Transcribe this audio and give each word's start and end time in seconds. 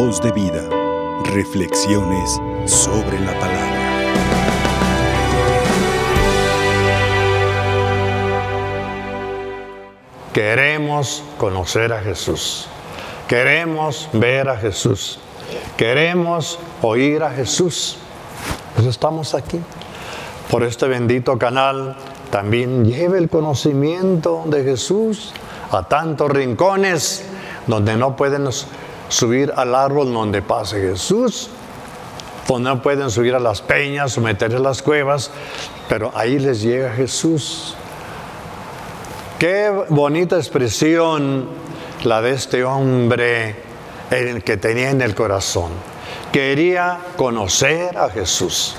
Voz 0.00 0.22
de 0.22 0.30
vida. 0.30 0.62
Reflexiones 1.24 2.40
sobre 2.66 3.18
la 3.18 3.32
palabra. 3.40 3.80
Queremos 10.32 11.24
conocer 11.36 11.92
a 11.92 12.00
Jesús. 12.00 12.68
Queremos 13.26 14.08
ver 14.12 14.48
a 14.48 14.56
Jesús. 14.56 15.18
Queremos 15.76 16.60
oír 16.80 17.24
a 17.24 17.30
Jesús. 17.32 17.96
Pues 18.76 18.86
estamos 18.86 19.34
aquí. 19.34 19.60
Por 20.48 20.62
este 20.62 20.86
bendito 20.86 21.36
canal 21.38 21.96
también 22.30 22.84
lleve 22.84 23.18
el 23.18 23.28
conocimiento 23.28 24.44
de 24.46 24.62
Jesús 24.62 25.32
a 25.72 25.88
tantos 25.88 26.30
rincones 26.30 27.24
donde 27.66 27.96
no 27.96 28.14
pueden 28.14 28.44
subir 29.08 29.52
al 29.56 29.74
árbol 29.74 30.12
donde 30.12 30.42
pase 30.42 30.80
Jesús, 30.80 31.50
donde 32.46 32.70
no 32.70 32.82
pueden 32.82 33.10
subir 33.10 33.34
a 33.34 33.38
las 33.38 33.60
peñas 33.60 34.16
o 34.16 34.20
meterse 34.20 34.56
en 34.56 34.62
las 34.62 34.82
cuevas, 34.82 35.30
pero 35.88 36.12
ahí 36.14 36.38
les 36.38 36.62
llega 36.62 36.92
Jesús. 36.92 37.74
Qué 39.38 39.70
bonita 39.88 40.36
expresión 40.36 41.48
la 42.04 42.20
de 42.22 42.32
este 42.32 42.64
hombre 42.64 43.56
que 44.44 44.56
tenía 44.56 44.90
en 44.90 45.00
el 45.02 45.14
corazón. 45.14 45.70
Quería 46.32 46.98
conocer 47.16 47.96
a 47.96 48.10
Jesús. 48.10 48.74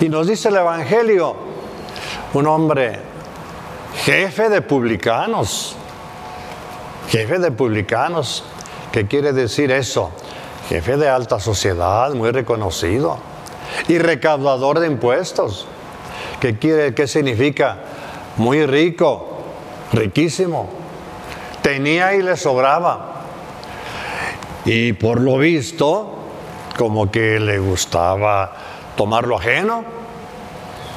Y 0.00 0.08
nos 0.08 0.26
dice 0.28 0.48
el 0.48 0.56
Evangelio, 0.56 1.36
un 2.34 2.46
hombre 2.46 3.00
jefe 4.04 4.48
de 4.48 4.62
publicanos, 4.62 5.76
jefe 7.08 7.38
de 7.38 7.50
publicanos, 7.50 8.44
¿qué 8.98 9.06
quiere 9.06 9.32
decir 9.32 9.70
eso? 9.70 10.10
Jefe 10.68 10.96
de 10.96 11.08
alta 11.08 11.38
sociedad, 11.38 12.12
muy 12.14 12.32
reconocido, 12.32 13.18
y 13.86 13.96
recaudador 13.98 14.80
de 14.80 14.88
impuestos. 14.88 15.68
¿Qué 16.40 16.58
quiere, 16.58 16.94
qué 16.94 17.06
significa? 17.06 17.76
Muy 18.38 18.66
rico, 18.66 19.38
riquísimo. 19.92 20.68
Tenía 21.62 22.14
y 22.14 22.22
le 22.22 22.36
sobraba. 22.36 23.22
Y 24.64 24.94
por 24.94 25.20
lo 25.20 25.38
visto, 25.38 26.18
como 26.76 27.08
que 27.08 27.38
le 27.38 27.60
gustaba 27.60 28.50
tomar 28.96 29.28
lo 29.28 29.38
ajeno, 29.38 29.84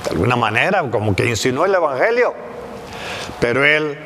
de 0.05 0.09
alguna 0.09 0.37
manera, 0.37 0.89
como 0.89 1.15
que 1.15 1.27
insinuó 1.27 1.65
el 1.65 1.75
Evangelio. 1.75 2.33
Pero 3.39 3.63
él 3.63 3.99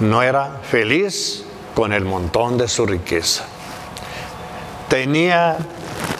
no 0.00 0.22
era 0.22 0.60
feliz 0.62 1.44
con 1.74 1.92
el 1.92 2.04
montón 2.04 2.56
de 2.56 2.68
su 2.68 2.86
riqueza. 2.86 3.44
Tenía 4.88 5.56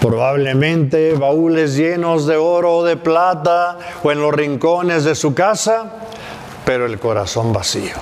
probablemente 0.00 1.14
baúles 1.14 1.77
llenos 1.77 2.27
de 2.27 2.36
oro 2.36 2.78
o 2.78 2.84
de 2.84 2.96
plata 2.96 3.78
o 4.02 4.11
en 4.11 4.20
los 4.20 4.34
rincones 4.34 5.05
de 5.05 5.14
su 5.14 5.33
casa, 5.33 5.92
pero 6.64 6.86
el 6.86 6.98
corazón 6.98 7.52
vacío. 7.52 7.94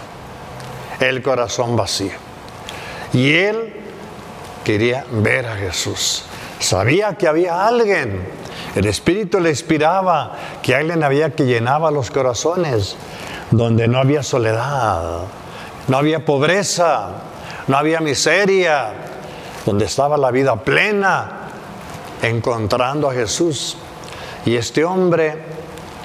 El 0.99 1.23
corazón 1.23 1.77
vacío. 1.77 2.13
Y 3.13 3.33
él 3.35 3.75
quería 4.65 5.05
ver 5.11 5.47
a 5.47 5.57
Jesús. 5.57 6.25
Sabía 6.59 7.15
que 7.15 7.29
había 7.29 7.67
alguien. 7.67 8.27
El 8.75 8.87
Espíritu 8.87 9.41
le 9.41 9.51
inspiraba 9.51 10.37
que 10.63 10.75
alguien 10.75 11.03
había 11.03 11.31
que 11.31 11.45
llenaba 11.45 11.91
los 11.91 12.11
corazones, 12.11 12.97
donde 13.51 13.89
no 13.89 13.99
había 13.99 14.23
soledad, 14.23 15.23
no 15.89 15.97
había 15.97 16.25
pobreza, 16.25 17.11
no 17.69 17.77
había 17.77 18.01
miseria, 18.01 18.93
donde 19.65 19.85
estaba 19.85 20.17
la 20.17 20.31
vida 20.31 20.57
plena, 20.57 21.49
encontrando 22.23 23.09
a 23.09 23.15
Jesús. 23.15 23.77
Y 24.45 24.57
este 24.57 24.85
hombre 24.85 25.37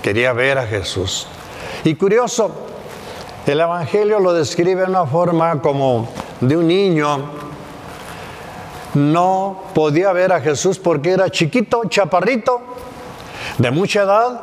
quería 0.02 0.34
ver 0.34 0.58
a 0.60 0.68
Jesús. 0.68 1.28
Y 1.84 1.96
curioso, 1.96 2.68
el 3.46 3.60
Evangelio 3.60 4.20
lo 4.20 4.34
describe 4.34 4.82
de 4.82 4.90
una 4.90 5.06
forma 5.06 5.62
como 5.62 6.10
de 6.42 6.58
un 6.58 6.68
niño. 6.68 7.32
No 8.94 9.64
podía 9.74 10.12
ver 10.12 10.34
a 10.34 10.42
Jesús 10.42 10.80
porque 10.80 11.12
era 11.12 11.30
chiquito, 11.30 11.84
chaparrito, 11.88 12.62
de 13.58 13.72
mucha 13.72 14.04
edad, 14.04 14.42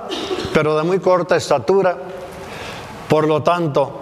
pero 0.53 0.77
de 0.77 0.85
muy 0.85 1.01
corta 1.01 1.37
estatura. 1.37 1.97
Por 3.09 3.27
lo 3.27 3.43
tanto, 3.43 4.01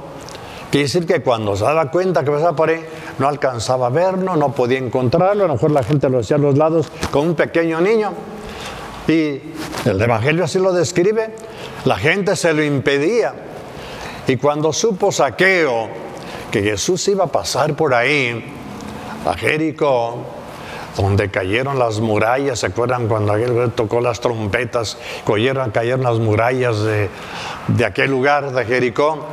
quiere 0.71 0.85
decir 0.85 1.07
que 1.07 1.23
cuando 1.23 1.57
se 1.57 1.65
daba 1.65 1.91
cuenta 1.91 2.25
que 2.25 2.31
pasaba 2.31 2.55
por 2.55 2.71
ahí, 2.71 2.85
no 3.19 3.29
alcanzaba 3.29 3.87
a 3.87 3.91
verlo, 3.91 4.37
no 4.37 4.53
podía 4.53 4.79
encontrarlo, 4.79 5.45
a 5.45 5.47
lo 5.49 5.55
mejor 5.55 5.71
la 5.71 5.83
gente 5.83 6.09
lo 6.09 6.21
hacía 6.21 6.37
a 6.37 6.41
los 6.41 6.57
lados 6.57 6.91
con 7.11 7.29
un 7.29 7.35
pequeño 7.35 7.81
niño. 7.81 8.13
Y 9.09 9.41
el 9.85 10.01
Evangelio 10.01 10.45
así 10.45 10.59
lo 10.59 10.73
describe, 10.73 11.35
la 11.85 11.97
gente 11.97 12.37
se 12.37 12.53
lo 12.53 12.63
impedía. 12.63 13.35
Y 14.27 14.37
cuando 14.37 14.73
supo 14.73 15.11
Saqueo 15.11 15.89
que 16.51 16.63
Jesús 16.63 17.07
iba 17.09 17.25
a 17.25 17.27
pasar 17.29 17.75
por 17.75 17.95
ahí, 17.95 18.45
a 19.27 19.35
Jericó, 19.35 20.19
donde 20.97 21.31
cayeron 21.31 21.79
las 21.79 22.01
murallas, 22.01 22.61
¿se 22.61 22.67
acuerdan 22.67 23.09
cuando 23.09 23.33
aquel 23.33 23.73
tocó 23.73 24.01
las 24.01 24.21
trompetas, 24.21 24.99
cayeron, 25.27 25.71
cayeron 25.71 26.03
las 26.03 26.19
murallas 26.19 26.83
de, 26.83 27.09
de 27.69 27.85
aquel 27.85 28.11
lugar 28.11 28.53
de 28.53 28.65
Jericó? 28.65 29.27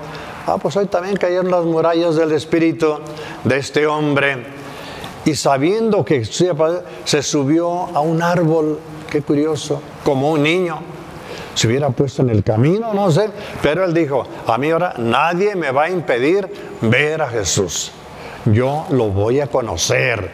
Ah, 0.47 0.57
pues 0.57 0.75
hoy 0.77 0.87
también 0.87 1.17
cayeron 1.17 1.51
las 1.51 1.65
murallas 1.65 2.15
del 2.15 2.31
espíritu 2.31 2.99
de 3.43 3.57
este 3.57 3.87
hombre. 3.87 4.45
Y 5.25 5.35
sabiendo 5.35 6.03
que 6.05 6.25
se 6.25 7.23
subió 7.23 7.69
a 7.95 7.99
un 7.99 8.21
árbol, 8.21 8.79
qué 9.09 9.21
curioso, 9.21 9.81
como 10.03 10.31
un 10.31 10.43
niño. 10.43 10.79
Se 11.53 11.67
hubiera 11.67 11.89
puesto 11.89 12.21
en 12.21 12.29
el 12.29 12.43
camino, 12.43 12.93
no 12.93 13.11
sé. 13.11 13.29
Pero 13.61 13.83
él 13.83 13.93
dijo, 13.93 14.25
a 14.47 14.57
mí 14.57 14.71
ahora 14.71 14.93
nadie 14.97 15.55
me 15.55 15.71
va 15.71 15.83
a 15.83 15.89
impedir 15.89 16.49
ver 16.81 17.21
a 17.21 17.27
Jesús. 17.27 17.91
Yo 18.45 18.85
lo 18.91 19.09
voy 19.09 19.41
a 19.41 19.47
conocer. 19.47 20.31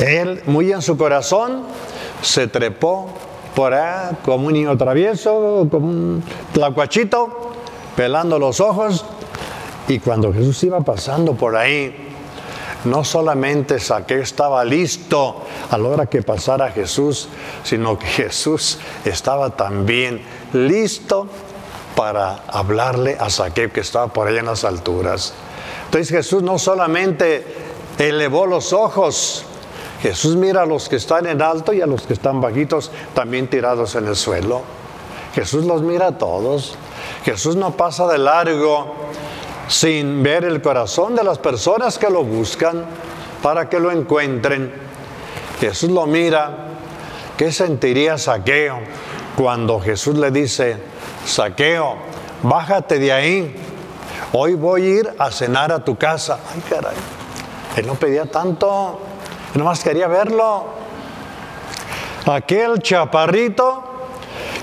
Él, 0.00 0.42
muy 0.46 0.72
en 0.72 0.82
su 0.82 0.96
corazón, 0.96 1.62
se 2.20 2.48
trepó 2.48 3.08
por 3.54 3.74
ahí 3.74 4.16
como 4.24 4.48
un 4.48 4.54
niño 4.54 4.76
travieso, 4.76 5.68
como 5.70 5.86
un 5.86 6.24
tlacuachito, 6.52 7.52
pelando 7.94 8.38
los 8.38 8.60
ojos. 8.60 9.04
Y 9.88 9.98
cuando 9.98 10.32
Jesús 10.32 10.62
iba 10.64 10.80
pasando 10.80 11.34
por 11.34 11.56
ahí, 11.56 12.12
no 12.84 13.04
solamente 13.04 13.78
Saqueo 13.78 14.22
estaba 14.22 14.64
listo 14.64 15.42
a 15.70 15.78
la 15.78 15.88
hora 15.88 16.06
que 16.06 16.22
pasara 16.22 16.70
Jesús, 16.70 17.28
sino 17.62 17.98
que 17.98 18.06
Jesús 18.06 18.78
estaba 19.04 19.50
también 19.50 20.22
listo 20.52 21.26
para 21.94 22.44
hablarle 22.48 23.16
a 23.20 23.30
Saqueo 23.30 23.72
que 23.72 23.80
estaba 23.80 24.08
por 24.08 24.28
allá 24.28 24.40
en 24.40 24.46
las 24.46 24.64
alturas. 24.64 25.34
Entonces 25.86 26.10
Jesús 26.10 26.42
no 26.42 26.58
solamente 26.58 27.44
elevó 27.98 28.46
los 28.46 28.72
ojos, 28.72 29.44
Jesús 30.00 30.34
mira 30.34 30.62
a 30.62 30.66
los 30.66 30.88
que 30.88 30.96
están 30.96 31.26
en 31.26 31.40
alto 31.40 31.72
y 31.72 31.80
a 31.80 31.86
los 31.86 32.02
que 32.02 32.14
están 32.14 32.40
bajitos 32.40 32.90
también 33.14 33.48
tirados 33.48 33.94
en 33.94 34.08
el 34.08 34.16
suelo. 34.16 34.62
Jesús 35.32 35.64
los 35.64 35.82
mira 35.82 36.08
a 36.08 36.18
todos. 36.18 36.74
Jesús 37.24 37.54
no 37.54 37.76
pasa 37.76 38.08
de 38.08 38.18
largo 38.18 38.94
sin 39.68 40.22
ver 40.22 40.44
el 40.44 40.60
corazón 40.60 41.14
de 41.14 41.24
las 41.24 41.38
personas 41.38 41.98
que 41.98 42.10
lo 42.10 42.24
buscan 42.24 42.84
para 43.42 43.68
que 43.68 43.80
lo 43.80 43.90
encuentren. 43.90 44.72
Jesús 45.60 45.90
lo 45.90 46.06
mira. 46.06 46.68
¿Qué 47.36 47.50
sentiría 47.50 48.18
Saqueo 48.18 48.78
cuando 49.36 49.80
Jesús 49.80 50.16
le 50.16 50.30
dice, 50.30 50.76
Saqueo, 51.24 51.96
bájate 52.42 52.98
de 52.98 53.12
ahí, 53.12 53.56
hoy 54.32 54.54
voy 54.54 54.82
a 54.82 54.88
ir 54.88 55.14
a 55.18 55.30
cenar 55.30 55.72
a 55.72 55.82
tu 55.82 55.96
casa? 55.96 56.38
Ay, 56.52 56.62
caray, 56.68 56.96
él 57.76 57.86
no 57.86 57.94
pedía 57.94 58.26
tanto, 58.26 59.00
él 59.54 59.58
nomás 59.58 59.82
quería 59.82 60.08
verlo. 60.08 60.66
Aquel 62.26 62.80
chaparrito, 62.80 63.82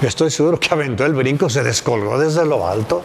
estoy 0.02 0.31
seguro 0.31 0.60
que 0.60 0.74
aventó 0.74 1.06
el 1.06 1.13
brinco, 1.13 1.50
se 1.50 1.63
descolgó 1.63 2.19
desde 2.19 2.45
lo 2.45 2.68
alto, 2.68 3.02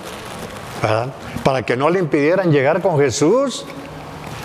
Para 1.42 1.62
que 1.62 1.76
no 1.76 1.90
le 1.90 1.98
impidieran 1.98 2.52
llegar 2.52 2.80
con 2.80 2.98
Jesús. 2.98 3.64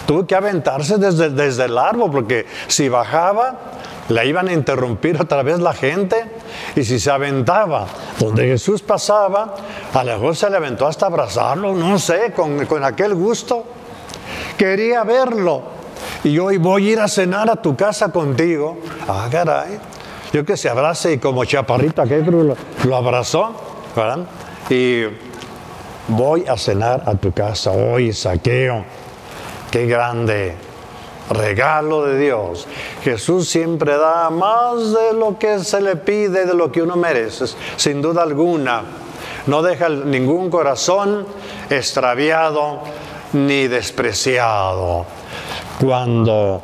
Tuvo 0.06 0.26
que 0.26 0.36
aventarse 0.36 0.98
desde, 0.98 1.30
desde 1.30 1.66
el 1.66 1.78
árbol, 1.78 2.10
porque 2.10 2.48
si 2.68 2.90
bajaba, 2.90 3.60
la 4.10 4.26
iban 4.26 4.48
a 4.48 4.54
interrumpir 4.54 5.22
otra 5.22 5.44
vez 5.44 5.60
la 5.60 5.74
gente. 5.74 6.26
Y 6.76 6.84
si 6.84 7.00
se 7.00 7.12
aventaba 7.12 7.86
donde 8.20 8.48
Jesús 8.48 8.82
pasaba, 8.82 9.56
a 9.94 10.04
lo 10.04 10.14
mejor 10.14 10.36
se 10.36 10.50
le 10.50 10.58
aventó 10.58 10.88
hasta 10.88 11.06
abrazarlo, 11.06 11.76
no 11.76 12.00
sé, 12.00 12.34
con, 12.36 12.66
con 12.66 12.84
aquel 12.84 13.14
gusto. 13.14 13.64
Quería 14.58 15.04
verlo. 15.04 15.62
Y 16.24 16.38
hoy 16.40 16.58
voy 16.58 16.90
a 16.90 16.92
ir 16.94 17.00
a 17.00 17.08
cenar 17.08 17.50
a 17.50 17.56
tu 17.56 17.76
casa 17.76 18.12
contigo. 18.12 18.80
Ah, 19.08 19.28
caray. 19.32 19.80
Yo 20.34 20.44
que 20.44 20.58
se 20.58 20.70
abrace 20.70 21.14
y 21.14 21.18
como 21.18 21.46
chaparrita 21.46 22.06
que 22.06 22.20
lo, 22.20 22.56
lo 22.84 22.96
abrazó, 22.96 23.54
¿verdad? 23.96 24.26
Y 24.70 25.04
voy 26.10 26.46
a 26.48 26.58
cenar 26.58 27.04
a 27.06 27.16
tu 27.16 27.32
casa 27.32 27.72
hoy, 27.72 28.14
saqueo. 28.14 28.84
Qué 29.72 29.86
grande 29.86 30.56
regalo 31.30 32.06
de 32.06 32.18
Dios. 32.18 32.68
Jesús 33.04 33.48
siempre 33.48 33.98
da 33.98 34.30
más 34.30 34.94
de 34.94 35.14
lo 35.14 35.38
que 35.38 35.60
se 35.60 35.80
le 35.82 35.96
pide, 35.96 36.46
de 36.46 36.54
lo 36.54 36.72
que 36.72 36.82
uno 36.82 36.96
merece, 36.96 37.46
sin 37.76 38.02
duda 38.02 38.24
alguna. 38.24 38.84
No 39.46 39.62
deja 39.62 39.90
ningún 39.90 40.50
corazón 40.50 41.26
extraviado 41.70 42.80
ni 43.34 43.68
despreciado. 43.68 45.06
Cuando 45.80 46.62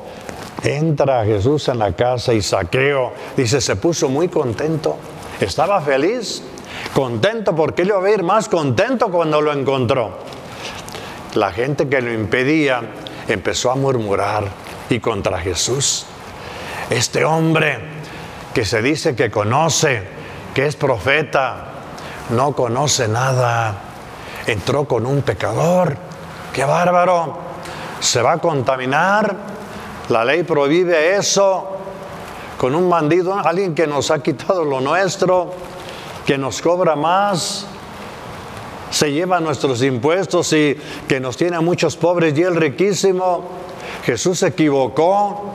entra 0.64 1.26
Jesús 1.26 1.68
en 1.68 1.80
la 1.80 1.94
casa 1.94 2.34
y 2.34 2.42
saqueo, 2.42 3.14
dice, 3.38 3.62
se 3.62 3.76
puso 3.76 4.10
muy 4.10 4.28
contento, 4.28 4.98
estaba 5.40 5.80
feliz, 5.82 6.44
contento 6.94 7.56
porque 7.56 7.84
le 7.84 7.90
iba 7.90 8.06
a 8.06 8.12
ir 8.12 8.24
más 8.24 8.50
contento 8.50 9.10
cuando 9.10 9.42
lo 9.42 9.52
encontró. 9.54 10.18
La 11.34 11.52
gente 11.52 11.90
que 11.90 12.02
lo 12.02 12.14
impedía 12.14 12.82
empezó 13.28 13.72
a 13.72 13.76
murmurar 13.76 14.46
y 14.90 15.00
contra 15.00 15.40
Jesús. 15.40 16.06
Este 16.90 17.26
hombre 17.26 17.80
que 18.54 18.64
se 18.64 18.82
dice 18.82 19.16
que 19.16 19.30
conoce, 19.30 20.02
que 20.54 20.66
es 20.66 20.76
profeta, 20.76 21.66
no 22.30 22.54
conoce 22.54 23.08
nada. 23.08 23.76
Entró 24.48 24.86
con 24.86 25.06
un 25.06 25.22
pecador. 25.22 25.98
¡Qué 26.54 26.64
bárbaro! 26.64 27.38
Se 28.00 28.22
va 28.22 28.34
a 28.34 28.38
contaminar. 28.38 29.36
La 30.10 30.24
ley 30.24 30.44
prohíbe 30.44 31.16
eso. 31.16 31.72
Con 32.58 32.76
un 32.76 32.90
bandido, 32.90 33.38
alguien 33.38 33.76
que 33.76 33.86
nos 33.86 34.12
ha 34.12 34.20
quitado 34.20 34.64
lo 34.64 34.80
nuestro, 34.80 35.54
que 36.26 36.38
nos 36.38 36.62
cobra 36.62 36.96
más, 36.96 37.68
se 38.90 39.12
lleva 39.12 39.40
nuestros 39.40 39.84
impuestos 39.84 40.54
y 40.54 40.78
que 41.08 41.20
nos 41.20 41.38
tiene 41.38 41.58
a 41.58 41.62
muchos 41.62 41.96
pobres 41.98 42.38
y 42.38 42.44
el 42.44 42.56
riquísimo. 42.56 43.44
Jesús 44.06 44.40
se 44.40 44.48
equivocó. 44.48 45.54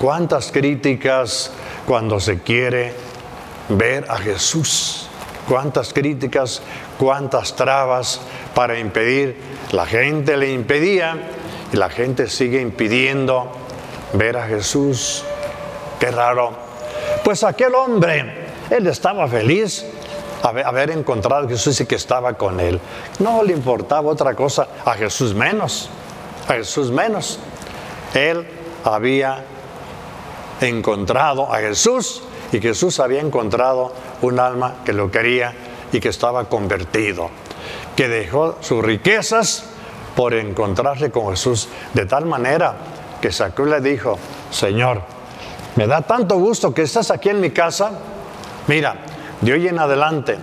¿Cuántas 0.00 0.52
críticas 0.52 1.50
cuando 1.86 2.20
se 2.20 2.40
quiere 2.40 2.92
ver 3.70 4.06
a 4.08 4.18
Jesús? 4.18 5.08
¿Cuántas 5.48 5.92
críticas, 5.92 6.62
cuántas 6.98 7.56
trabas 7.56 8.20
para 8.54 8.78
impedir? 8.78 9.36
La 9.72 9.86
gente 9.86 10.36
le 10.36 10.52
impedía 10.52 11.16
y 11.72 11.76
la 11.76 11.88
gente 11.88 12.28
sigue 12.28 12.60
impidiendo 12.60 13.50
ver 14.12 14.36
a 14.36 14.46
Jesús. 14.46 15.24
Qué 15.98 16.10
raro. 16.10 16.52
Pues 17.24 17.42
aquel 17.42 17.74
hombre, 17.74 18.46
él 18.70 18.86
estaba 18.86 19.26
feliz 19.26 19.84
haber 20.42 20.90
encontrado 20.90 21.46
a 21.46 21.48
Jesús 21.48 21.80
y 21.80 21.86
que 21.86 21.94
estaba 21.96 22.34
con 22.34 22.60
él. 22.60 22.80
No 23.18 23.42
le 23.42 23.52
importaba 23.52 24.10
otra 24.10 24.34
cosa, 24.34 24.68
a 24.84 24.94
Jesús 24.94 25.34
menos, 25.34 25.88
a 26.48 26.54
Jesús 26.54 26.90
menos. 26.90 27.38
Él 28.14 28.46
había 28.84 29.44
encontrado 30.60 31.52
a 31.52 31.58
Jesús 31.58 32.22
y 32.52 32.60
Jesús 32.60 33.00
había 33.00 33.20
encontrado 33.20 33.92
un 34.22 34.38
alma 34.38 34.76
que 34.84 34.92
lo 34.92 35.10
quería 35.10 35.52
y 35.92 36.00
que 36.00 36.08
estaba 36.08 36.44
convertido, 36.44 37.30
que 37.94 38.08
dejó 38.08 38.56
sus 38.60 38.82
riquezas 38.84 39.64
por 40.14 40.34
encontrarse 40.34 41.10
con 41.10 41.30
Jesús 41.30 41.68
de 41.92 42.06
tal 42.06 42.26
manera 42.26 42.74
que 43.20 43.32
Saúl 43.32 43.70
le 43.70 43.80
dijo, 43.80 44.18
Señor, 44.50 45.02
me 45.76 45.86
da 45.86 46.02
tanto 46.02 46.38
gusto 46.38 46.72
que 46.72 46.82
estás 46.82 47.10
aquí 47.10 47.28
en 47.28 47.40
mi 47.40 47.50
casa. 47.50 47.90
Mira, 48.66 48.96
de 49.40 49.52
hoy 49.52 49.68
en 49.68 49.78
adelante, 49.78 50.38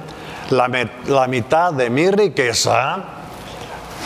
la, 0.50 1.28
mitad 1.28 1.74
de 1.74 1.90
mi 1.90 2.10
riqueza, 2.10 2.98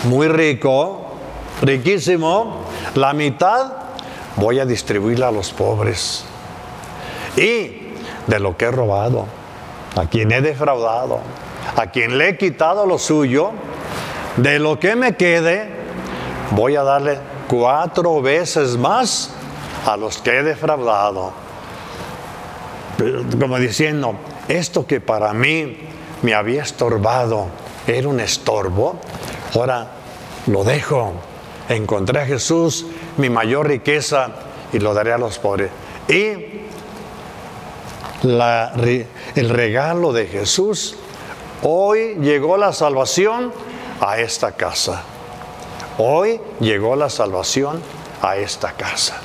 muy 0.03 0.27
rico, 0.27 1.15
riquísimo, 1.61 2.63
la 2.95 3.13
mitad 3.13 3.73
voy 4.37 4.59
a 4.59 4.65
distribuirla 4.65 5.27
a 5.27 5.31
los 5.31 5.51
pobres. 5.51 6.25
Y 7.35 7.93
de 8.27 8.39
lo 8.39 8.55
que 8.55 8.65
he 8.65 8.71
robado, 8.71 9.25
a 9.95 10.05
quien 10.05 10.31
he 10.31 10.41
defraudado, 10.41 11.19
a 11.75 11.87
quien 11.87 12.17
le 12.17 12.29
he 12.29 12.37
quitado 12.37 12.85
lo 12.85 12.97
suyo, 12.97 13.51
de 14.37 14.59
lo 14.59 14.79
que 14.79 14.95
me 14.95 15.15
quede, 15.15 15.69
voy 16.51 16.75
a 16.75 16.83
darle 16.83 17.19
cuatro 17.47 18.21
veces 18.21 18.77
más 18.77 19.31
a 19.85 19.97
los 19.97 20.19
que 20.19 20.37
he 20.37 20.43
defraudado. 20.43 21.31
Como 23.39 23.57
diciendo, 23.57 24.15
esto 24.47 24.85
que 24.85 25.01
para 25.01 25.33
mí 25.33 25.77
me 26.21 26.33
había 26.33 26.63
estorbado 26.63 27.47
era 27.85 28.07
un 28.07 28.19
estorbo, 28.19 28.99
ahora 29.53 29.91
lo 30.47 30.63
dejo. 30.63 31.13
Encontré 31.69 32.21
a 32.21 32.25
Jesús, 32.25 32.85
mi 33.17 33.29
mayor 33.29 33.67
riqueza, 33.67 34.29
y 34.71 34.79
lo 34.79 34.93
daré 34.93 35.13
a 35.13 35.17
los 35.17 35.37
pobres. 35.39 35.69
Y 36.07 36.61
el 38.23 39.49
regalo 39.49 40.13
de 40.13 40.27
Jesús, 40.27 40.95
hoy 41.61 42.15
llegó 42.21 42.57
la 42.57 42.73
salvación 42.73 43.51
a 43.99 44.19
esta 44.19 44.53
casa. 44.53 45.03
Hoy 45.97 46.39
llegó 46.59 46.95
la 46.95 47.09
salvación 47.09 47.81
a 48.21 48.37
esta 48.37 48.73
casa. 48.73 49.19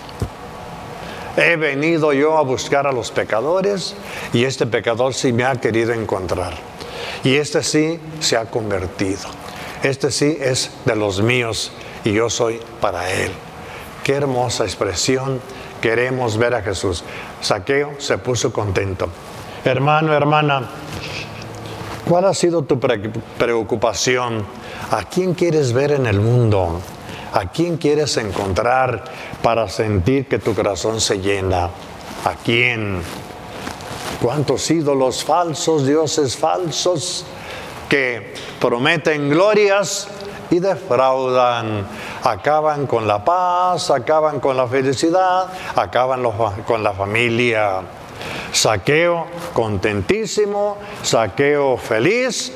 He 1.36 1.56
venido 1.56 2.12
yo 2.12 2.36
a 2.36 2.42
buscar 2.42 2.86
a 2.86 2.92
los 2.92 3.10
pecadores 3.10 3.94
y 4.34 4.44
este 4.44 4.66
pecador 4.66 5.14
sí 5.14 5.32
me 5.32 5.44
ha 5.44 5.54
querido 5.54 5.92
encontrar. 5.92 6.52
Y 7.24 7.36
este 7.36 7.62
sí 7.62 7.98
se 8.20 8.36
ha 8.36 8.44
convertido. 8.46 9.22
Este 9.82 10.10
sí 10.10 10.36
es 10.40 10.70
de 10.84 10.94
los 10.94 11.22
míos 11.22 11.72
y 12.04 12.12
yo 12.12 12.28
soy 12.28 12.60
para 12.80 13.10
él. 13.10 13.32
Qué 14.04 14.14
hermosa 14.14 14.64
expresión. 14.64 15.40
Queremos 15.80 16.36
ver 16.36 16.54
a 16.54 16.62
Jesús. 16.62 17.02
Saqueo 17.40 17.94
se 17.98 18.18
puso 18.18 18.52
contento. 18.52 19.08
Hermano, 19.64 20.12
hermana, 20.12 20.68
¿cuál 22.08 22.26
ha 22.26 22.34
sido 22.34 22.62
tu 22.62 22.78
preocupación? 22.78 24.44
¿A 24.90 25.04
quién 25.04 25.34
quieres 25.34 25.72
ver 25.72 25.92
en 25.92 26.06
el 26.06 26.20
mundo? 26.20 26.80
¿A 27.34 27.46
quién 27.46 27.78
quieres 27.78 28.18
encontrar 28.18 29.04
para 29.42 29.66
sentir 29.66 30.28
que 30.28 30.38
tu 30.38 30.54
corazón 30.54 31.00
se 31.00 31.18
llena? 31.18 31.64
¿A 32.24 32.34
quién? 32.44 33.00
¿Cuántos 34.20 34.70
ídolos 34.70 35.24
falsos, 35.24 35.86
dioses 35.86 36.36
falsos 36.36 37.24
que 37.88 38.34
prometen 38.60 39.30
glorias 39.30 40.08
y 40.50 40.58
defraudan? 40.58 41.86
Acaban 42.22 42.86
con 42.86 43.08
la 43.08 43.24
paz, 43.24 43.90
acaban 43.90 44.38
con 44.38 44.56
la 44.56 44.66
felicidad, 44.66 45.48
acaban 45.74 46.22
con 46.66 46.82
la 46.82 46.92
familia. 46.92 47.80
Saqueo 48.52 49.26
contentísimo, 49.54 50.76
saqueo 51.02 51.78
feliz. 51.78 52.52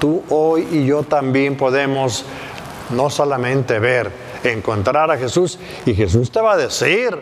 Tú 0.00 0.24
hoy 0.30 0.66
y 0.72 0.84
yo 0.84 1.04
también 1.04 1.56
podemos 1.56 2.24
no 2.90 3.10
solamente 3.10 3.78
ver, 3.78 4.10
encontrar 4.44 5.10
a 5.10 5.18
Jesús. 5.18 5.58
Y 5.84 5.94
Jesús 5.94 6.30
te 6.30 6.40
va 6.40 6.52
a 6.52 6.56
decir, 6.56 7.18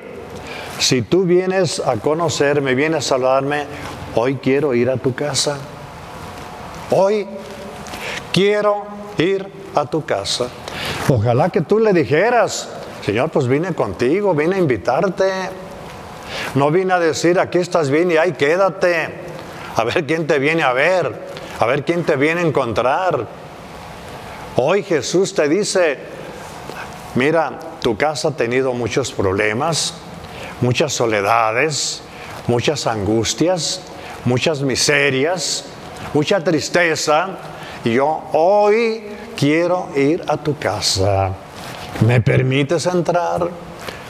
si 0.79 1.03
tú 1.03 1.25
vienes 1.25 1.81
a 1.81 1.97
conocerme, 1.97 2.75
vienes 2.75 3.07
a 3.07 3.09
saludarme, 3.09 3.67
hoy 4.15 4.37
quiero 4.37 4.75
ir 4.75 4.91
a 4.91 4.97
tu 4.97 5.15
casa. 5.15 5.59
Hoy 6.91 7.27
quiero 8.33 8.85
ir 9.19 9.51
a 9.75 9.87
tu 9.87 10.05
casa. 10.05 10.49
Ojalá 11.09 11.49
que 11.49 11.61
tú 11.61 11.79
le 11.79 11.93
dijeras, 11.93 12.69
Señor, 13.05 13.31
pues 13.31 13.47
vine 13.47 13.75
contigo, 13.75 14.35
vine 14.35 14.57
a 14.57 14.59
invitarte. 14.59 15.25
No 16.55 16.71
vine 16.71 16.93
a 16.95 16.99
decir, 16.99 17.39
aquí 17.39 17.59
estás 17.59 17.91
bien 17.91 18.11
y 18.11 18.17
ahí 18.17 18.33
quédate. 18.33 19.09
A 19.77 19.85
ver 19.85 20.07
quién 20.07 20.27
te 20.27 20.39
viene 20.39 20.63
a 20.63 20.73
ver, 20.73 21.27
a 21.59 21.67
ver 21.67 21.85
quién 21.85 22.05
te 22.05 22.17
viene 22.17 22.41
a 22.41 22.45
encontrar. 22.45 23.27
Hoy 24.57 24.85
Jesús 24.85 25.35
te 25.35 25.49
dice, 25.49 25.99
mira, 27.17 27.59
tu 27.83 27.97
casa 27.97 28.29
ha 28.29 28.31
tenido 28.31 28.73
muchos 28.73 29.11
problemas, 29.11 29.95
muchas 30.61 30.93
soledades, 30.93 32.03
muchas 32.47 32.87
angustias, 32.87 33.81
muchas 34.25 34.63
miserias, 34.63 35.65
mucha 36.13 36.39
tristeza. 36.45 37.31
Y 37.85 37.95
yo 37.95 38.23
hoy 38.33 39.03
quiero 39.37 39.89
ir 39.97 40.23
a 40.29 40.37
tu 40.37 40.57
casa. 40.57 41.33
¿Me 42.07 42.21
permites 42.21 42.87
entrar? 42.87 43.51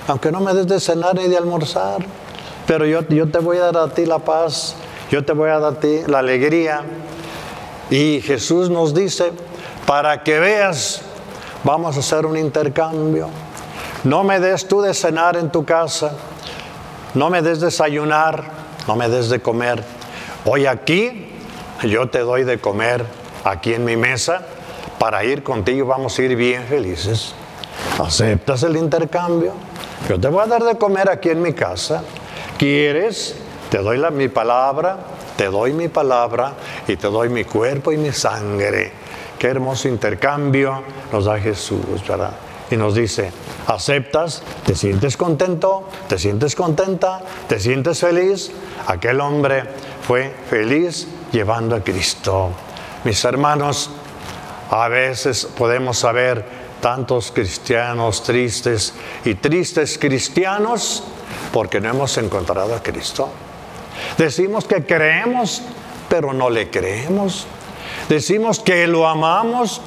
Aunque 0.06 0.30
no 0.30 0.40
me 0.40 0.52
des 0.52 0.66
de 0.66 0.78
cenar 0.78 1.14
ni 1.14 1.26
de 1.26 1.38
almorzar. 1.38 2.04
Pero 2.66 2.84
yo, 2.84 3.00
yo 3.08 3.30
te 3.30 3.38
voy 3.38 3.56
a 3.56 3.72
dar 3.72 3.78
a 3.78 3.94
ti 3.94 4.04
la 4.04 4.18
paz, 4.18 4.76
yo 5.10 5.24
te 5.24 5.32
voy 5.32 5.48
a 5.48 5.58
dar 5.58 5.72
a 5.72 5.80
ti 5.80 6.00
la 6.06 6.18
alegría. 6.18 6.82
Y 7.88 8.20
Jesús 8.20 8.68
nos 8.68 8.92
dice, 8.94 9.32
para 9.86 10.22
que 10.22 10.38
veas, 10.38 11.02
vamos 11.62 11.96
a 11.96 12.00
hacer 12.00 12.26
un 12.26 12.36
intercambio. 12.36 13.28
No 14.04 14.22
me 14.24 14.40
des 14.40 14.66
tú 14.66 14.82
de 14.82 14.94
cenar 14.94 15.36
en 15.36 15.50
tu 15.50 15.64
casa, 15.64 16.12
no 17.14 17.30
me 17.30 17.42
des 17.42 17.60
desayunar, 17.60 18.44
no 18.86 18.96
me 18.96 19.08
des 19.08 19.28
de 19.28 19.40
comer. 19.40 19.82
Hoy 20.44 20.66
aquí 20.66 21.30
yo 21.82 22.08
te 22.08 22.20
doy 22.20 22.44
de 22.44 22.58
comer 22.58 23.04
aquí 23.44 23.74
en 23.74 23.84
mi 23.84 23.96
mesa 23.96 24.42
para 24.98 25.24
ir 25.24 25.42
contigo, 25.42 25.86
vamos 25.86 26.18
a 26.18 26.22
ir 26.22 26.36
bien 26.36 26.64
felices. 26.64 27.34
¿Aceptas 27.98 28.62
el 28.62 28.76
intercambio? 28.76 29.52
Yo 30.08 30.20
te 30.20 30.28
voy 30.28 30.42
a 30.42 30.46
dar 30.46 30.64
de 30.64 30.76
comer 30.76 31.10
aquí 31.10 31.30
en 31.30 31.42
mi 31.42 31.52
casa. 31.52 32.02
¿Quieres? 32.58 33.36
Te 33.70 33.78
doy 33.78 33.98
la, 33.98 34.10
mi 34.10 34.28
palabra, 34.28 34.98
te 35.36 35.46
doy 35.46 35.72
mi 35.72 35.88
palabra 35.88 36.52
y 36.86 36.96
te 36.96 37.08
doy 37.08 37.28
mi 37.28 37.44
cuerpo 37.44 37.90
y 37.90 37.96
mi 37.96 38.12
sangre. 38.12 38.92
Qué 39.38 39.48
hermoso 39.48 39.88
intercambio 39.88 40.82
nos 41.12 41.24
da 41.26 41.38
Jesús, 41.38 42.06
¿verdad? 42.06 42.32
Y 42.70 42.76
nos 42.76 42.94
dice, 42.94 43.30
aceptas, 43.66 44.42
te 44.64 44.74
sientes 44.74 45.16
contento, 45.16 45.88
te 46.08 46.18
sientes 46.18 46.54
contenta, 46.54 47.20
te 47.46 47.60
sientes 47.60 48.00
feliz. 48.00 48.50
Aquel 48.86 49.20
hombre 49.20 49.64
fue 50.06 50.34
feliz 50.48 51.06
llevando 51.30 51.76
a 51.76 51.80
Cristo. 51.80 52.50
Mis 53.04 53.22
hermanos, 53.24 53.90
a 54.70 54.88
veces 54.88 55.44
podemos 55.44 55.98
saber 55.98 56.44
tantos 56.80 57.32
cristianos 57.32 58.22
tristes 58.22 58.94
y 59.24 59.34
tristes 59.34 59.98
cristianos 59.98 61.02
porque 61.52 61.80
no 61.80 61.90
hemos 61.90 62.16
encontrado 62.18 62.74
a 62.74 62.82
Cristo. 62.82 63.30
Decimos 64.18 64.64
que 64.64 64.84
creemos, 64.84 65.62
pero 66.08 66.32
no 66.32 66.50
le 66.50 66.70
creemos. 66.70 67.46
Decimos 68.08 68.60
que 68.60 68.86
lo 68.86 69.06
amamos, 69.06 69.80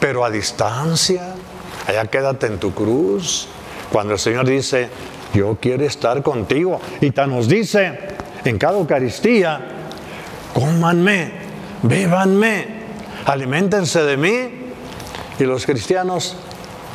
pero 0.00 0.24
a 0.24 0.30
distancia. 0.30 1.34
Allá 1.86 2.06
quédate 2.06 2.46
en 2.46 2.58
tu 2.58 2.72
cruz. 2.74 3.48
Cuando 3.90 4.14
el 4.14 4.18
Señor 4.18 4.46
dice, 4.46 4.88
yo 5.32 5.58
quiero 5.60 5.84
estar 5.84 6.22
contigo. 6.22 6.80
Y 7.00 7.10
tan 7.10 7.30
nos 7.30 7.48
dice 7.48 7.98
en 8.44 8.58
cada 8.58 8.78
Eucaristía, 8.78 9.60
cómanme, 10.52 11.32
bébanme, 11.82 12.66
alimentense 13.26 14.02
de 14.02 14.16
mí. 14.16 14.50
Y 15.38 15.44
los 15.44 15.66
cristianos 15.66 16.36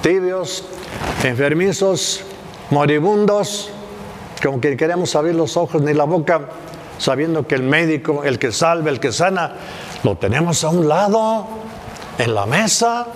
tibios, 0.01 0.63
enfermizos, 1.23 2.21
moribundos, 2.69 3.69
como 4.41 4.61
que 4.61 4.77
queremos 4.77 5.15
abrir 5.15 5.35
los 5.35 5.57
ojos 5.57 5.81
ni 5.81 5.93
la 5.93 6.05
boca, 6.05 6.41
sabiendo 6.97 7.45
que 7.45 7.55
el 7.55 7.63
médico, 7.63 8.23
el 8.23 8.39
que 8.39 8.51
salve, 8.51 8.89
el 8.89 8.99
que 8.99 9.11
sana, 9.11 9.53
lo 10.03 10.17
tenemos 10.17 10.63
a 10.63 10.69
un 10.69 10.87
lado, 10.87 11.47
en 12.17 12.35
la 12.35 12.45
mesa, 12.45 13.07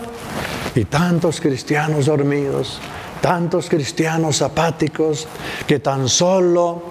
y 0.75 0.85
tantos 0.85 1.39
cristianos 1.39 2.05
dormidos, 2.05 2.79
tantos 3.21 3.69
cristianos 3.69 4.41
apáticos, 4.41 5.27
que 5.67 5.79
tan 5.79 6.09
solo 6.09 6.83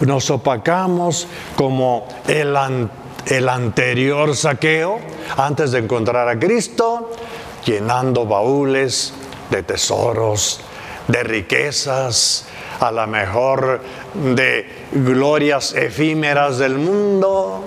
nos 0.00 0.30
opacamos 0.30 1.26
como 1.56 2.06
el, 2.26 2.56
el 3.26 3.48
anterior 3.48 4.34
saqueo 4.36 4.98
antes 5.36 5.72
de 5.72 5.80
encontrar 5.80 6.28
a 6.28 6.38
Cristo, 6.38 7.10
llenando 7.64 8.24
baúles 8.24 9.12
de 9.50 9.62
tesoros, 9.62 10.60
de 11.08 11.22
riquezas, 11.22 12.46
a 12.80 12.92
la 12.92 13.06
mejor 13.06 13.80
de 14.14 14.86
glorias 14.92 15.74
efímeras 15.74 16.58
del 16.58 16.76
mundo, 16.78 17.64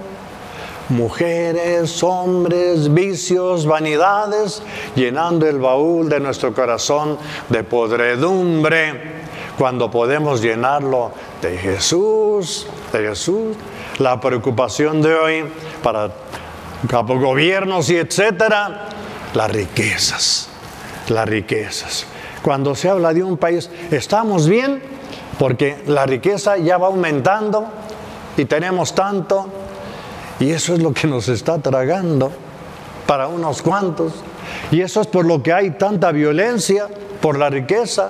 mujeres, 0.92 2.04
hombres, 2.04 2.94
vicios, 2.94 3.66
vanidades, 3.66 4.62
llenando 4.96 5.48
el 5.48 5.60
baúl 5.60 6.10
de 6.10 6.20
nuestro 6.20 6.54
corazón 6.54 7.18
de 7.50 7.64
podredumbre, 7.64 9.22
cuando 9.58 9.90
podemos 9.90 10.42
llenarlo 10.42 11.12
de 11.42 11.58
Jesús, 11.58 12.68
de 12.94 13.00
Jesús. 13.10 13.56
La 13.98 14.20
preocupación 14.20 15.02
de 15.02 15.14
hoy 15.14 15.46
para 15.84 16.12
gobiernos 17.08 17.90
y 17.90 17.98
etcétera, 17.98 18.90
las 19.34 19.52
riquezas, 19.52 20.50
las 21.10 21.28
riquezas. 21.28 22.06
Cuando 22.42 22.74
se 22.76 22.90
habla 22.90 23.14
de 23.14 23.24
un 23.24 23.38
país, 23.38 23.70
¿estamos 23.92 24.48
bien? 24.48 24.82
porque 25.42 25.82
la 25.88 26.06
riqueza 26.06 26.58
ya 26.58 26.78
va 26.78 26.86
aumentando 26.86 27.66
y 28.38 28.46
tenemos 28.46 28.94
tanto 28.94 29.50
y 30.40 30.52
eso 30.52 30.74
es 30.74 30.82
lo 30.82 30.94
que 30.94 31.08
nos 31.08 31.28
está 31.30 31.60
tragando 31.60 32.32
para 33.06 33.28
unos 33.28 33.62
cuantos. 33.62 34.14
Y 34.72 34.82
eso 34.82 35.02
es 35.02 35.08
por 35.08 35.26
lo 35.26 35.44
que 35.44 35.54
hay 35.54 35.72
tanta 35.72 36.12
violencia, 36.12 36.88
por 37.22 37.38
la 37.38 37.50
riqueza, 37.50 38.10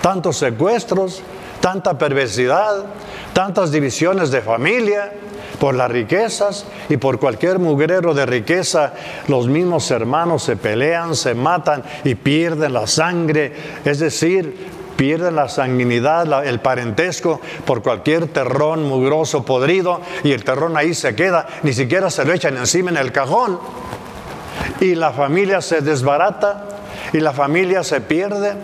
tantos 0.00 0.38
secuestros, 0.38 1.22
tanta 1.60 1.98
perversidad, 1.98 2.84
tantas 3.32 3.70
divisiones 3.70 4.30
de 4.30 4.40
familia, 4.40 5.12
por 5.58 5.74
las 5.74 5.90
riquezas 5.90 6.64
y 6.88 6.96
por 6.96 7.18
cualquier 7.18 7.58
mugrero 7.58 8.14
de 8.14 8.26
riqueza, 8.26 8.92
los 9.26 9.48
mismos 9.48 9.90
hermanos 9.90 10.44
se 10.44 10.56
pelean, 10.56 11.14
se 11.14 11.34
matan 11.34 11.82
y 12.04 12.14
pierden 12.14 12.72
la 12.72 12.86
sangre. 12.86 13.52
Es 13.84 13.98
decir, 13.98 14.77
pierden 14.98 15.36
la 15.36 15.48
sanguinidad, 15.48 16.44
el 16.44 16.58
parentesco 16.58 17.40
por 17.64 17.84
cualquier 17.84 18.26
terrón 18.26 18.82
mugroso, 18.82 19.44
podrido, 19.44 20.00
y 20.24 20.32
el 20.32 20.42
terrón 20.42 20.76
ahí 20.76 20.92
se 20.92 21.14
queda, 21.14 21.46
ni 21.62 21.72
siquiera 21.72 22.10
se 22.10 22.24
lo 22.24 22.32
echan 22.32 22.56
encima 22.56 22.90
en 22.90 22.96
el 22.96 23.12
cajón. 23.12 23.60
Y 24.80 24.96
la 24.96 25.12
familia 25.12 25.60
se 25.60 25.82
desbarata 25.82 26.64
y 27.12 27.20
la 27.20 27.32
familia 27.32 27.84
se 27.84 28.00
pierde. 28.00 28.54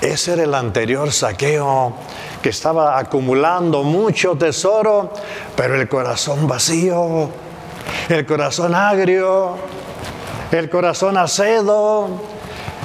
Ese 0.00 0.32
era 0.32 0.44
el 0.44 0.54
anterior 0.54 1.12
saqueo 1.12 1.92
que 2.40 2.48
estaba 2.48 2.98
acumulando 2.98 3.82
mucho 3.82 4.36
tesoro, 4.36 5.12
pero 5.54 5.78
el 5.78 5.86
corazón 5.86 6.48
vacío, 6.48 7.28
el 8.08 8.24
corazón 8.24 8.74
agrio, 8.74 9.56
el 10.50 10.70
corazón 10.70 11.18
acedo, 11.18 12.08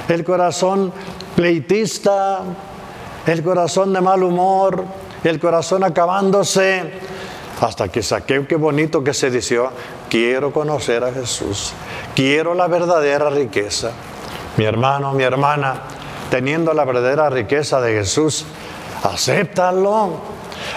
el 0.08 0.22
corazón 0.22 0.92
pleitista, 1.40 2.40
el 3.26 3.42
corazón 3.42 3.94
de 3.94 4.02
mal 4.02 4.22
humor, 4.22 4.84
el 5.24 5.40
corazón 5.40 5.82
acabándose, 5.84 6.92
hasta 7.62 7.88
que 7.88 8.02
saqué, 8.02 8.46
qué 8.46 8.56
bonito 8.56 9.02
que 9.02 9.14
se 9.14 9.30
dició, 9.30 9.70
quiero 10.10 10.52
conocer 10.52 11.02
a 11.02 11.10
Jesús, 11.10 11.72
quiero 12.14 12.52
la 12.52 12.66
verdadera 12.66 13.30
riqueza. 13.30 13.92
Mi 14.58 14.66
hermano, 14.66 15.14
mi 15.14 15.22
hermana, 15.22 15.80
teniendo 16.28 16.74
la 16.74 16.84
verdadera 16.84 17.30
riqueza 17.30 17.80
de 17.80 17.94
Jesús, 17.94 18.44
acéptalo, 19.02 20.10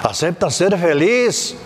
acepta 0.03 0.49
ser 0.49 0.77
feliz, 0.77 1.57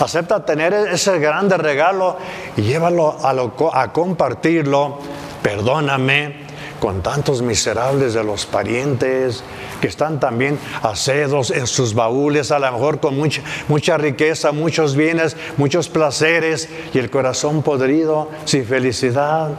acepta 0.00 0.46
tener 0.46 0.72
ese 0.72 1.18
grande 1.18 1.58
regalo 1.58 2.16
y 2.56 2.62
llévalo 2.62 3.18
a, 3.22 3.82
a 3.82 3.92
compartirlo. 3.92 4.98
Perdóname, 5.42 6.43
con 6.84 7.02
tantos 7.02 7.40
miserables 7.40 8.12
de 8.12 8.22
los 8.22 8.44
parientes 8.44 9.42
que 9.80 9.86
están 9.86 10.20
también 10.20 10.58
acedos 10.82 11.50
en 11.50 11.66
sus 11.66 11.94
baúles, 11.94 12.50
a 12.50 12.58
lo 12.58 12.70
mejor 12.70 13.00
con 13.00 13.16
mucha, 13.16 13.40
mucha 13.68 13.96
riqueza, 13.96 14.52
muchos 14.52 14.94
bienes, 14.94 15.34
muchos 15.56 15.88
placeres 15.88 16.68
y 16.92 16.98
el 16.98 17.08
corazón 17.08 17.62
podrido, 17.62 18.28
sin 18.44 18.66
felicidad. 18.66 19.52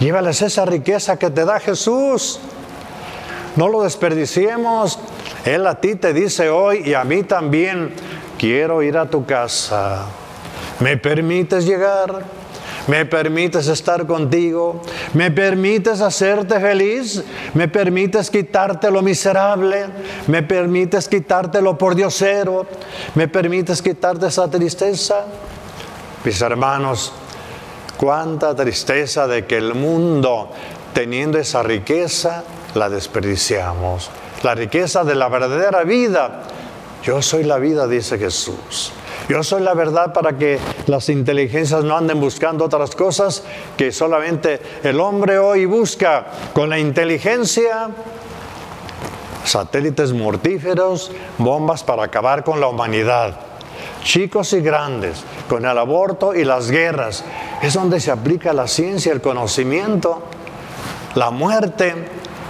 Llévales 0.00 0.42
esa 0.42 0.64
riqueza 0.64 1.16
que 1.16 1.30
te 1.30 1.44
da 1.44 1.60
Jesús. 1.60 2.40
No 3.54 3.68
lo 3.68 3.84
desperdiciemos. 3.84 4.98
Él 5.44 5.68
a 5.68 5.80
ti 5.80 5.94
te 5.94 6.12
dice 6.12 6.50
hoy 6.50 6.82
y 6.84 6.94
a 6.94 7.04
mí 7.04 7.22
también, 7.22 7.94
quiero 8.40 8.82
ir 8.82 8.98
a 8.98 9.08
tu 9.08 9.24
casa. 9.24 10.06
¿Me 10.80 10.96
permites 10.96 11.64
llegar? 11.64 12.24
Me 12.86 13.04
permites 13.04 13.66
estar 13.68 14.06
contigo, 14.06 14.80
me 15.14 15.30
permites 15.30 16.00
hacerte 16.00 16.60
feliz, 16.60 17.22
me 17.54 17.68
permites 17.68 18.30
quitarte 18.30 18.90
lo 18.90 19.02
miserable, 19.02 19.86
me 20.28 20.42
permites 20.42 21.08
quitarte 21.08 21.60
lo 21.60 21.76
por 21.76 21.94
diosero, 21.94 22.66
me 23.14 23.28
permites 23.28 23.82
quitarte 23.82 24.26
esa 24.26 24.48
tristeza. 24.48 25.24
Mis 26.24 26.40
hermanos, 26.40 27.12
cuánta 27.96 28.54
tristeza 28.54 29.26
de 29.26 29.46
que 29.46 29.56
el 29.56 29.74
mundo, 29.74 30.50
teniendo 30.92 31.38
esa 31.38 31.62
riqueza, 31.62 32.44
la 32.74 32.88
desperdiciamos. 32.88 34.10
La 34.42 34.54
riqueza 34.54 35.02
de 35.02 35.14
la 35.14 35.28
verdadera 35.28 35.82
vida. 35.82 36.42
Yo 37.02 37.22
soy 37.22 37.44
la 37.44 37.58
vida, 37.58 37.86
dice 37.86 38.18
Jesús. 38.18 38.92
Yo 39.28 39.42
soy 39.42 39.62
la 39.62 39.74
verdad 39.74 40.12
para 40.12 40.38
que 40.38 40.60
las 40.86 41.08
inteligencias 41.08 41.82
no 41.82 41.96
anden 41.96 42.20
buscando 42.20 42.64
otras 42.64 42.94
cosas 42.94 43.42
que 43.76 43.90
solamente 43.90 44.60
el 44.84 45.00
hombre 45.00 45.38
hoy 45.38 45.64
busca 45.66 46.26
con 46.52 46.70
la 46.70 46.78
inteligencia. 46.78 47.90
Satélites 49.44 50.12
mortíferos, 50.12 51.10
bombas 51.38 51.82
para 51.82 52.04
acabar 52.04 52.44
con 52.44 52.60
la 52.60 52.68
humanidad. 52.68 53.40
Chicos 54.04 54.52
y 54.52 54.60
grandes, 54.60 55.24
con 55.48 55.64
el 55.64 55.76
aborto 55.76 56.32
y 56.32 56.44
las 56.44 56.70
guerras. 56.70 57.24
Es 57.62 57.74
donde 57.74 57.98
se 57.98 58.12
aplica 58.12 58.52
la 58.52 58.68
ciencia, 58.68 59.12
el 59.12 59.20
conocimiento, 59.20 60.22
la 61.16 61.32
muerte, 61.32 61.94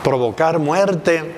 provocar 0.05 0.59
muerte. 0.59 1.37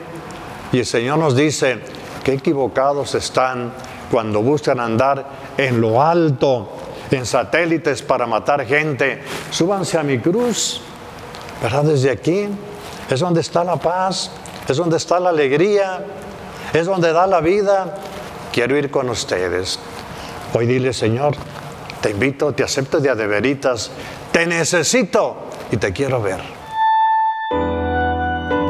Y 0.73 0.81
el 0.81 0.87
Señor 0.87 1.19
nos 1.19 1.37
dice, 1.37 1.79
qué 2.25 2.33
equivocados 2.33 3.15
están 3.15 3.73
cuando 4.11 4.43
buscan 4.43 4.81
andar 4.81 5.27
en 5.57 5.81
lo 5.81 6.03
alto, 6.03 6.71
en 7.11 7.27
satélites 7.27 8.03
para 8.03 8.27
matar 8.27 8.67
gente, 8.67 9.23
súbanse 9.51 9.99
a 9.99 10.03
mi 10.03 10.19
cruz, 10.19 10.81
¿verdad? 11.63 11.85
Desde 11.85 12.11
aquí 12.11 12.49
es 13.11 13.21
donde 13.21 13.41
está 13.41 13.65
la 13.65 13.77
paz, 13.77 14.31
es 14.69 14.77
donde 14.77 14.97
está 14.97 15.19
la 15.19 15.31
alegría, 15.31 16.05
es 16.73 16.87
donde 16.87 17.13
da 17.13 17.27
la 17.27 17.41
vida. 17.41 17.95
Quiero 18.53 18.77
ir 18.77 18.91
con 18.91 19.09
ustedes. 19.09 19.79
Hoy 20.55 20.67
dile, 20.67 20.93
Señor, 20.93 21.35
te 22.01 22.11
invito, 22.11 22.53
te 22.53 22.65
acepto 22.65 23.01
de 23.01 23.11
adeveritas, 23.11 23.91
te 24.33 24.47
necesito 24.47 25.37
y 25.71 25.77
te 25.77 25.93
quiero 25.93 26.21
ver. 26.23 26.41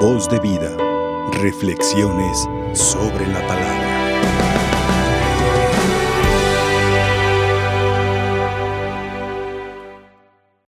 Voz 0.01 0.29
de 0.29 0.39
vida, 0.41 0.71
reflexiones 1.43 2.49
sobre 2.73 3.27
la 3.27 3.41
palabra. 3.47 3.58